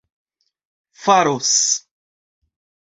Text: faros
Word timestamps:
faros 1.03 1.61